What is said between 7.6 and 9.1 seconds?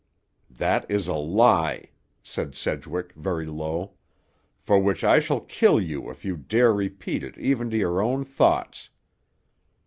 to your own thoughts.